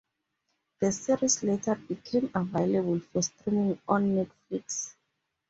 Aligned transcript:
The 0.79 0.91
series 0.91 1.43
later 1.43 1.75
became 1.75 2.31
available 2.33 2.99
for 3.13 3.21
streaming 3.21 3.79
on 3.87 4.15
Netflix. 4.15 4.95